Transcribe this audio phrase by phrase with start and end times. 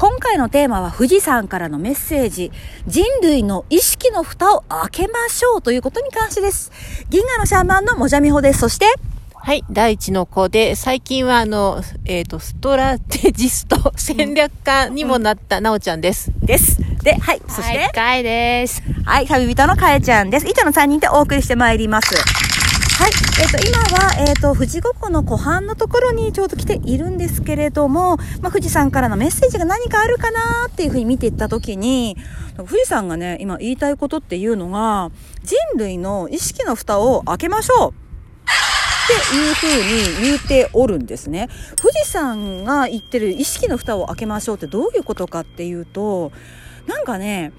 [0.00, 2.50] 今回のテーマは富士山からのメッセージ。
[2.86, 6.72] 人類の意識の蓋を開けましょうということに関してです。
[7.10, 8.60] 銀河のシャーマンのもじゃみほです。
[8.60, 8.86] そして、
[9.34, 16.32] はい、第一の子で、最近はあの、えっ、ー、と、ストラテジスト戦略家にもなったなおちゃんです。
[16.40, 16.78] です。
[17.02, 18.82] で、はい、そして、はい、かえです。
[19.04, 20.48] はい、旅人のかえちゃんです。
[20.48, 22.14] 以上の3人でお送りしてまいります。
[23.00, 23.12] はい。
[23.40, 32.18] えっ、ー、と、今は、えっ、ー、と、富士五湖の湖畔のところにちょうど来ているんですけれども、まあ、富士山からのメッセージが何かあるかなっていうふうに見ていったときに、
[32.58, 35.10] 富士山がね、今言いたいことっていうのが、
[35.42, 37.94] 人類の意識の蓋を開けましょうっ
[39.30, 41.48] ていうふうに言うておるんですね。
[41.80, 46.32] 富士山が言ってる意識の蓋を開けましょうってどういうことかっていうと、
[46.86, 47.54] なんかね、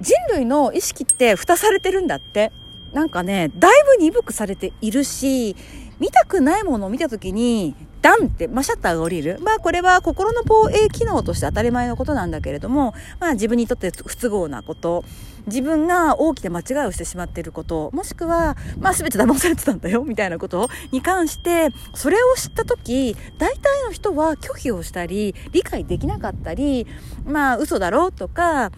[0.00, 2.52] 人類の意識って蓋されてるんだって。
[2.92, 5.56] なんかね、だいぶ鈍くされているし、
[5.98, 9.38] 見たくないものを見た時に、ダンって、まあ、シャッターが降りる。
[9.40, 15.04] まあ、これは心の防衛機能として当たり前のことなんだけれども、まあ、自分にとって不都合なこと、
[15.46, 26.88] 自分が大きな間違いをしてしまっていること、もしくは、まあ、全て騙されてたんだよ、みたいなことに関して、それを知った時、大体の人は拒否をしたり、理解できなかったり、
[27.24, 28.72] まあ、嘘だろうとか、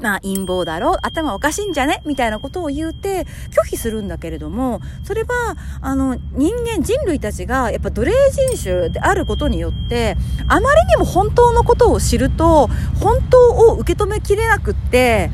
[0.00, 2.02] まあ陰謀だろ頭おかしいんじゃね？
[2.04, 10.16] みたいなことを言うて拒否するんだけれども、それは、あの、人間、人類たちがやっぱ奴隷人種であることによって、
[10.48, 12.68] あまりにも本当のことを知ると、
[13.00, 15.30] 本当を受け止めきれなくって、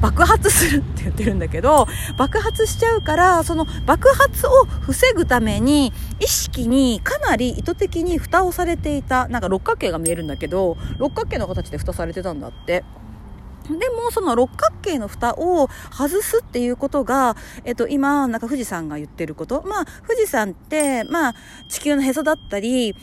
[0.00, 12.84] 爆発するって言ってるんだけど、爆発しちゃうから、その爆発を防ぐために、意識にかなり意図的に蓋をされていた、なんか六角形が見えるんだけど、六角形の形で蓋されてたんだって。
[13.68, 19.62] でも、その六角形の蓋を外すっていうことが、えっと、今、なんか富士山が言ってること。
[19.62, 21.34] まあ、富士山って、まあ、
[21.68, 22.94] 地球のへそだったり、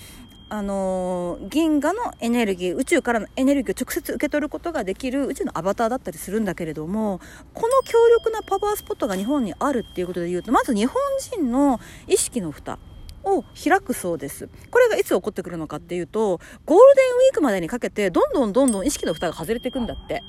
[0.50, 7.20] あの、銀河のエネルギー、宇宙からのエネルギーを直接受け取ることができる宇宙のアバターだったりするんだけれども、
[7.54, 12.78] この強力なパワースポットが日本にあるっていうことで言うと、まず日本人の意識の蓋。
[13.26, 14.50] を開くそうです。
[14.70, 20.24] これがいつ起こってくるのかっていうと、ゴールデンウィークまでにかけて、どんどんどんどん意識の蓋が外れていくんだって。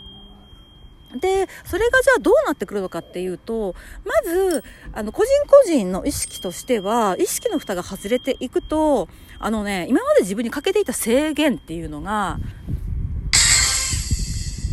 [1.16, 9.08] で、それがじゃあどうなってくるのかっていうと、まず、あの、個人個人の意識としては、意識の蓋が外れていくと、
[9.38, 12.38] あのね、今まで自分にかけていた制限っていうのが、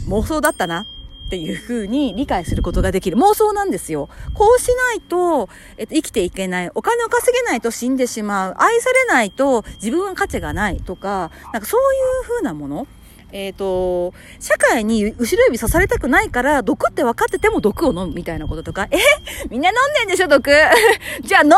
[0.07, 0.85] 妄想だったなっ
[1.29, 3.15] ていう風に理解することができる。
[3.15, 4.09] 妄想なんですよ。
[4.33, 5.47] こうしないと、
[5.77, 6.71] えっと、生きていけない。
[6.75, 8.55] お金を稼げないと死んでしまう。
[8.57, 12.87] 愛されないと自分は価値がないとか、なんかそういう風なもの。
[13.31, 18.97] えっ、ー、と、社会に後ろ指刺されたくないから、毒って分かってても毒を飲むみたいなこととか、え？
[19.49, 20.49] みんな飲んでんでしょ、毒？
[21.23, 21.55] じゃあ飲む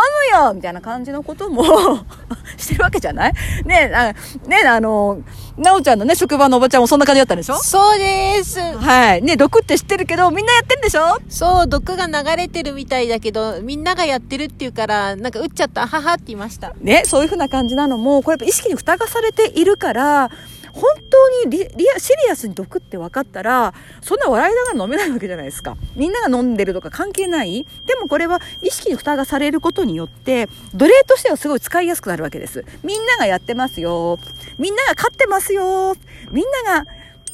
[0.47, 0.53] よ！
[0.53, 1.63] みたいな感じのことも
[2.57, 3.33] してるわけじゃない？
[3.65, 4.13] ねあ、
[4.47, 5.21] ねあの、
[5.57, 7.55] なおちゃんのね、職場のおばちゃんもそんな感じだったんでしょ？
[7.57, 8.59] そうです。
[8.59, 9.21] はい。
[9.21, 11.17] ね、毒って知ってるけど、みんなやってんでしょ？
[11.29, 16.73] そう、毒が流れてるみたいだけど、みんながやってるっていうから、なんか打っちゃった、ははって言いました。
[16.81, 20.29] ね、そういう風な感じなのも、これやっぱ意識に蓋がされているから、
[20.73, 21.63] 本当にリ
[21.95, 25.77] アシリアスに毒って分かったら、そんな笑いながら飲めないわけじゃないですか。
[25.95, 32.65] みんなが飲んでるとか関係ないでもこれは意識に蓋がされることによって、奴隷としてはすごい使いやすくなるわけです。
[32.83, 34.17] みんながやってますよ。
[34.57, 35.95] みんなが勝ってますよ。
[36.31, 36.85] みんなが、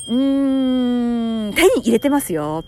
[0.08, 2.66] うーん、手に入れてますよ。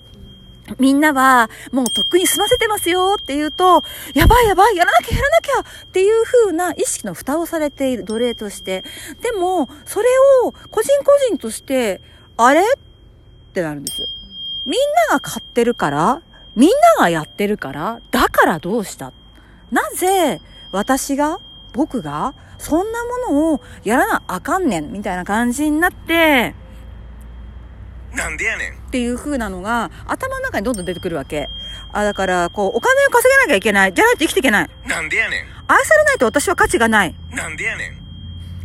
[0.79, 3.83] みんなは、もうとっくに済ませてますよって言うと、
[4.13, 8.83] やばいやばい、やらなきゃやらなきゃっていう風な意識の蓋をされている奴隷として。
[9.21, 10.07] でも、それ
[10.43, 12.01] を個人個人として、
[12.37, 12.61] あれ？
[12.61, 14.07] ってなるんです。
[14.65, 16.21] みんなが買ってるから、
[16.55, 19.13] みんながやってるから、だからどうした？
[19.71, 21.39] なぜ、私が、
[21.73, 26.53] 僕が、そんなものをやらなあかんねん、みたいな感じになって、
[28.15, 28.73] なんでやねん。
[28.73, 31.49] っていう風なのが頭の中にどんどん出てくるわけ。
[31.93, 33.93] あ、だから、こう、お金を稼げなきゃいけない。
[33.93, 34.69] じゃないと生きていけない。
[34.85, 35.45] なんでやねん。
[35.67, 37.15] 愛されないと私は価値がない。
[37.31, 38.01] なんでやねん。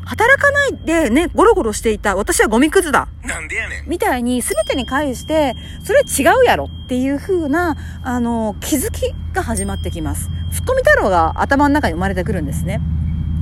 [0.05, 3.09] 働かないでね、ゴロゴロしていた私はゴミくずだ。
[3.25, 3.89] なんでやねん。
[3.89, 10.31] みたいに全てに返して、それ違うやろっていう風な、あの、気づきが始まってきます。
[10.53, 12.81] ツッコミ太郎が頭の中に生まれてくるんですね。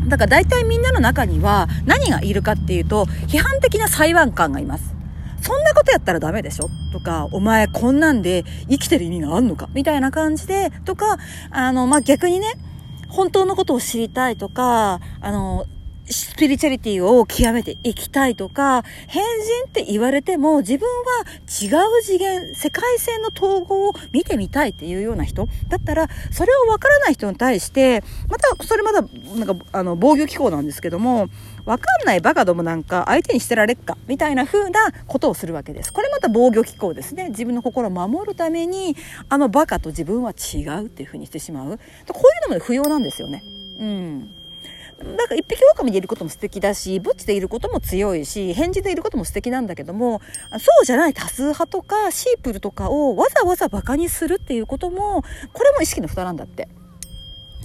[0.06, 4.94] だから大体みんなの中には何がいるかっていうと、批判的な裁判官がいます。
[5.44, 6.70] そんなことやったらダメでしょ？
[6.90, 9.68] とか、お前こんなんで生きてる意味があんのか？
[9.74, 11.18] みたいな感じで、とか、
[11.50, 12.54] あの、まあ、逆にね、
[13.08, 15.66] 本当のことを知りたいとか、あの、
[16.10, 21.24] スピリチュアリティを極めていきたいとか、変人って言われても自分は
[21.62, 21.68] 違
[21.98, 29.02] う次元、世界線の統合を見てみたいっていうような人だったら、それをわからない人に対して、また、それまだ、
[29.36, 31.28] なんか、あの、防御機構なんですけども、
[31.64, 35.92] わかんないバカどもなんか相手にしてられっか、みたいな風なことをするわけです。
[35.92, 37.30] これまた防御機構ですね。
[37.30, 38.96] 自分の心を守るために、
[39.30, 41.64] あのバカと自分は違うっていう風にしてしまう。
[41.68, 41.78] こうい
[42.46, 43.42] うのも不要なんですよね。
[43.78, 44.43] うん。
[45.02, 50.20] なんか一匹狼でいることも素敵だし、ブッチでいることも強いし、返事でいることも素敵なんだけども、
[50.52, 56.68] そうじゃない多数派とかシープルとかをわざわざバカにするっていうことも、これも意識の蓋なんだって。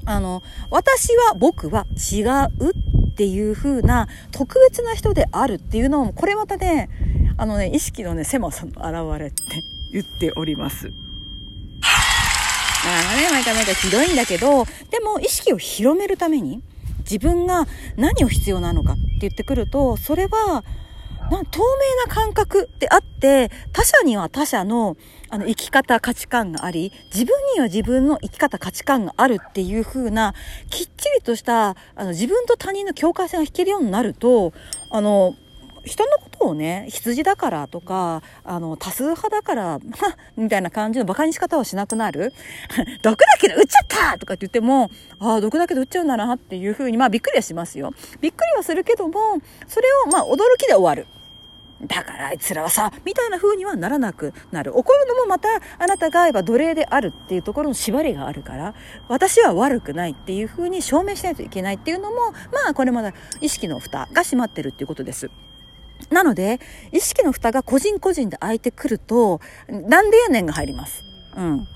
[0.06, 0.42] あの、
[0.72, 2.72] 私は僕は違う
[3.12, 6.90] っていう風な特別な人であるっていうのも、これまたね、
[7.38, 10.88] あのね、意識のね、狭さの表れって言っております。
[10.88, 10.94] ま
[12.86, 16.64] あのね、毎回毎回ひどいんだけど、でも意識を広めるために、
[17.10, 17.66] 自分が
[17.98, 20.64] 何を必要なのかって言ってくると、それは、
[21.30, 24.98] な透明な感覚であって、他者には他者の
[25.30, 30.34] あの生き方、価値観があり、自分には自分の生き方、価値観があるっていう風な、
[30.70, 34.54] きっちりとした、あの自分と他人の境界線が引けるようになると、
[34.90, 35.36] あの、
[35.86, 39.80] 人のことをね、羊だからとか、あの、多数派だから、
[40.38, 42.34] みたいな感じの馬鹿にし方をしなくなる。
[43.02, 44.90] 毒だけど撃っちゃったとかって言っても、
[45.20, 47.92] ああ、毒だけど撃っちゃうんだなっていうふうに、まあびっくりはしますよ。
[48.22, 51.08] びっくりはするけども、それをまあ驚きで終わる。
[51.86, 54.78] だからあいつらはさ、みたいな風にはならなくなる。
[54.78, 55.48] 怒るのもまた
[55.78, 58.74] あなたがやっぱ奴隷であるっていうところの縛りがあるから、
[59.08, 65.30] 私は悪くないっていう風に証明しないといけないっていうのも、まあこれまだ意識の蓋が閉まってるっていうことです。
[66.10, 66.60] なので、
[66.92, 71.04] 意識の蓋が個人個人で開いてくると、なんでやねんが入ります。
[71.36, 71.68] うん。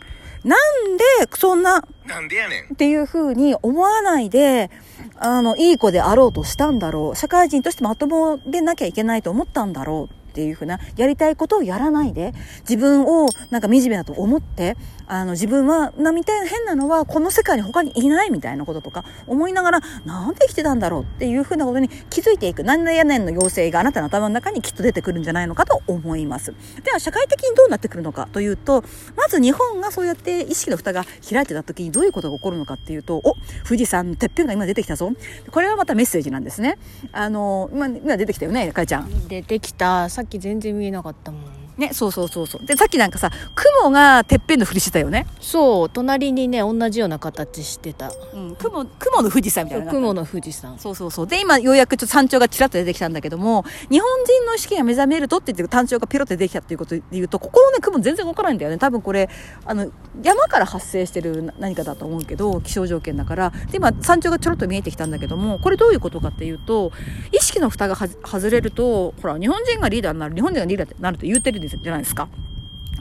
[0.43, 1.03] なんで、
[1.35, 2.73] そんな、なんでやねん。
[2.73, 4.69] っていう風に思わないで、
[5.17, 7.15] あの、いい子であろうとしたんだろう。
[7.15, 10.22] 社会人としてまともでなきゃいけないと思ったんだろう。
[10.33, 14.75] っていう風な、やりたいことをやらないで、自分をなんか惨めだと思って、
[15.05, 22.63] あの、自分は、な、みたいな変なのは、この世界に他にいないみたいなこととか、思いながら、なんで生きてたんだろうっていう風なことに気づいていく。
[22.63, 26.53] なんでやねんの要請があなたの頭の中にきっと出てくるんじゃないのかと思います。
[26.83, 28.83] では、社会的にどうなってくるのかというと、
[29.15, 33.35] まず日本がそうやって意識の蓋が開いてた時にどういうことが起こるのかっていうと、お
[33.67, 35.11] 富士山のてっぺんが今出てきたぞ。
[35.51, 36.77] これはまたメッセージなんですね。
[37.11, 39.27] あの、今、今出てきたよね、かいちゃん。
[39.27, 40.09] 出てきた。
[40.09, 41.52] さっき全然見えなかったもん。
[41.77, 42.65] ね、そうそうそうそう。
[42.65, 45.25] で、さっきなんかさ、雲がてっぺんのふりしてたよね。
[45.39, 48.11] そう、隣にね、同じような形してた。
[48.33, 49.91] うん、雲、雲の富士山みたいな。
[49.91, 50.77] 雲の富士山。
[50.77, 51.27] そうそうそう。
[51.27, 58.77] で、今、ようやくちょっと山頂がちらっと出てきたんだけども、日本人の意識が目覚めるとって言って、山頂がピロって出てきたっていうことで言うと、ここのね、雲全然動かないんだよね。
[58.77, 59.29] 多分これ、
[59.65, 59.91] あの、
[60.21, 63.49] 山から発生してる何かだと思うけど、気象条件だから。
[63.71, 66.91] で、今、山頂がちょろっと見えてきたんだけども、これどういうことかっていうと、
[67.31, 72.27] 意識の蓋がは外れると、ほら、日本人がリーダーになる、日本人がリーダーになるって言ってるんですじゃないですか。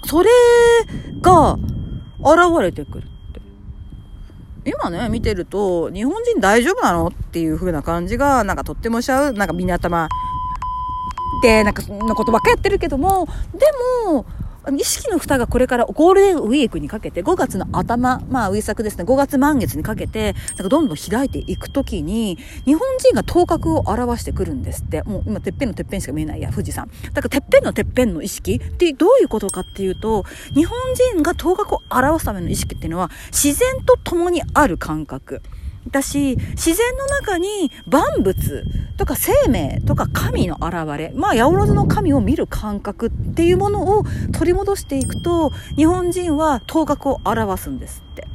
[0.04, 0.30] それ
[1.20, 1.58] が、
[2.20, 3.06] 現れてくるっ
[4.64, 4.70] て。
[4.70, 9.32] 今ね、見てると、日本人大丈夫なのっていう風な感じが、なんかとってもしちゃう。
[9.32, 10.08] なんかみんな頭、
[11.42, 13.66] で、なんかそんなことばっかやってるけども、で
[14.06, 14.24] も、
[14.70, 25.02] 意識の蓋がこれからゴールデンウィークにかけて、5月の頭、まあ、ウィー作ですね、5月満月にかけて、なんかどんどん開いていくときに、日本人が頭角を表してくるんですって。
[25.02, 26.88] もう今、てっぺんのてっぺんしか見えないや、富士山。
[27.12, 30.24] だから、てっぺんのてっぺんの意識ってどういうことかっていうと、
[30.54, 30.78] 日本
[31.14, 35.42] 人が頭角を表すための意識っていうのは、自然と共にある感覚。
[35.90, 38.64] だし、自然の中に万物
[38.96, 48.26] とか生命とか神の現れ、まあ、八百万の神を見る感覚っていうものを取り戻していくと、日本人は頭角を表すんですって。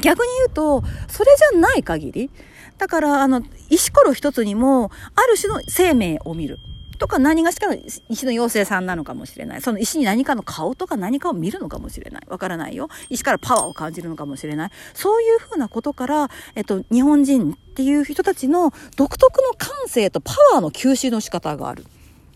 [0.00, 2.30] 逆に言うと、それじゃない限り、
[2.78, 6.58] だから、あの、石ころ一つにも、ある種の生命を見る。
[7.02, 9.60] とか何がしかの石の妖精さんなのかもしれない。
[9.60, 12.22] その石に何かの顔とか何かを見るのかもしれない。
[12.28, 12.88] わからないよ。
[13.08, 14.70] 石からパワーを感じるのかもしれない。
[14.94, 21.84] そういうふうなことから、えっと、日本人っていう人たちの独特の感性とパワーの吸収の仕方がある。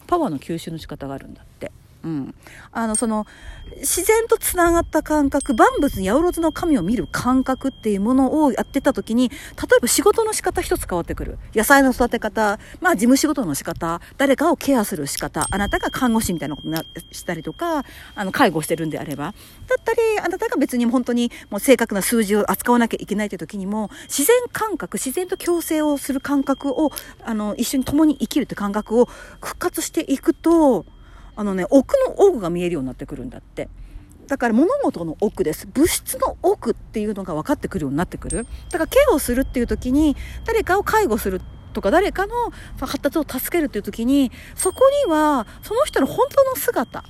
[0.08, 1.70] パワーの吸収の仕方があるんだって。
[2.06, 2.34] うん。
[2.70, 3.26] あの、その、
[3.78, 9.34] 自然とつながった感覚、万物に八百万の神を見る感覚っていうものをやってた時に、例
[9.76, 11.38] えば仕事の仕方一つ変わってくる。
[11.52, 17.84] 野菜の育て方、まあ事務仕事の仕方、誰かをケアする仕方、あなたが看護師みたいなことなしたりとか、
[18.14, 19.34] あの、介護してるんであれば、
[19.66, 26.92] だったり、あなたが別に本当にもう正確な数字を扱わなきゃいけないという時にも、自然感覚、自然と共生をする感覚を、
[27.24, 29.06] あの、一緒に共に生きるって感覚を
[29.40, 30.86] 復活していくと、
[31.36, 33.68] あのね、奥の奥が見えるようになってくるんだって。
[34.26, 35.68] だから物事の奥です。
[35.72, 38.46] 物質の奥っていうのが分かってくるようになってくる。
[38.70, 41.40] だからケアをするっていう時に、誰かを介護する
[41.74, 42.32] とか誰かの
[42.80, 47.04] 発達を助けるっていう時に、そこには、その人の本当の姿、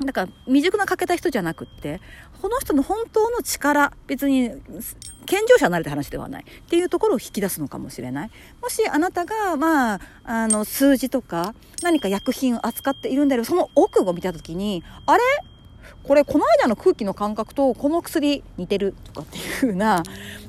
[0.00, 2.00] だから未熟な欠けた人じゃなくって、
[2.42, 4.50] この人の本当の力、別に
[5.24, 8.30] 健常者になれた話ではないっていうところを引き出すのかもしれない。
[8.60, 15.22] もしあなたが、まあ、あの、数字とか何か薬品を扱っているんだけど、その奥を見た時に、あれ？
[16.02, 20.02] これこの間の空気の感覚とこの薬似てるとかっていう風な、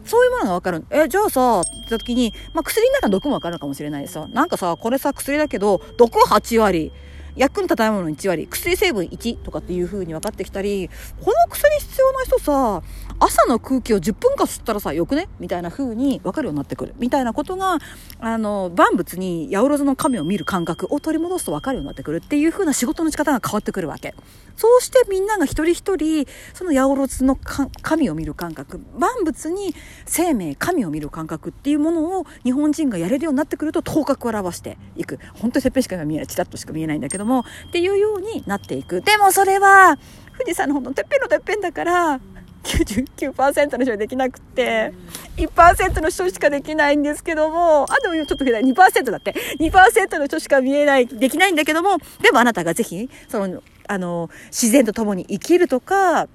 [0.03, 0.85] そういうものがわかる。
[0.89, 4.27] え、じゃあさ、って言った時に、まあ薬の中の毒もわかるかもしれないですよ。
[4.27, 6.91] なんかさ、これさ、薬だけど、毒8割。
[7.35, 10.89] 役に立たないもの1割、薬成分1とかっていう風に分かってきたり、
[11.21, 12.81] この薬必要な人さ、
[13.19, 15.27] 朝の空気を10分間吸ったらさ、よくね？
[15.39, 16.95] みたいな風に分かるようになってくる。
[16.97, 17.77] みたいなことが、
[18.19, 24.13] あの、万物に八百万の神を見る感覚を取り戻すと分かるようになってくるっていう風な仕事の仕方が変わってくるわけ。
[24.57, 27.37] そうしてみんなが一人一人、その八百万の
[27.81, 29.75] 神を見る感覚、万物に
[30.05, 35.19] 生命、神を見る感覚っていうものを日本人がやれるようになってくると頭角を表していく。
[35.33, 39.01] 本当にてっぺんしか見えない、チラッとしか見えないんだけども、っていうようになっていく。
[39.01, 39.97] でもそれは、
[40.37, 42.19] 富士山のほんのてっぺんのてっぺんだから、
[42.65, 44.91] 99%の人はできなくて、
[45.37, 49.35] 1%の人しかできないんですけども、あ、でもちょっと2%だって。
[49.59, 56.27] 2%の人しか見えない、できないんだけども、でもあなたがぜひ、その、あの、自然と共に生きるとか、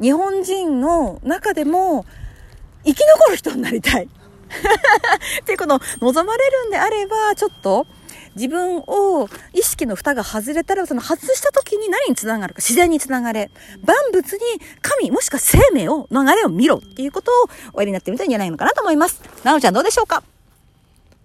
[0.00, 2.04] 日本人の中でも、
[2.84, 4.04] 生き残る人になりたい。
[5.42, 7.86] っていうこの、望まれるんであれば、ちょっと、
[8.38, 13.50] 自分を意識の蓋が外れたら、その外した時に何につながるか、自然につながれ、
[13.84, 14.40] 万物に
[14.80, 17.34] 神もしくは生命を、流れを見ろっていうことを
[17.74, 19.20] おやりになってみたらいいんじゃないのかなと思います。
[19.44, 20.22] なおちゃんどうでしょうか？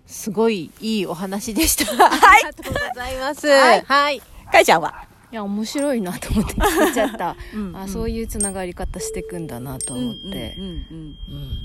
[0.08, 1.86] すごいいいお話でした。
[1.96, 3.48] はいありがとうございます。
[3.48, 4.22] はいはい。
[4.51, 5.05] かいちゃんは？
[5.33, 10.55] いや面白いなと思って聞いちゃったうんあそういうつながり方していくんだなと思って、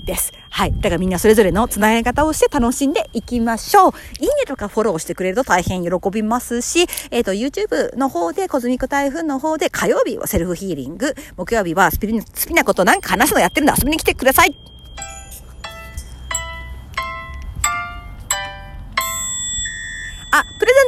[0.03, 0.33] です。
[0.49, 0.73] はい。
[0.73, 3.91] だからみんなそれぞれのつながり方をして楽しんでいきましょう。
[4.19, 14.69] いいねとかフォローしてくれると大変喜びますし、えっ、と、YouTube の方で、コズミック台風の方で火曜日はセルフヒーリング、木曜日はスピリ、スピなことなんか話すのやってるんで遊びに来てください。
[20.31, 20.87] あ、プレゼント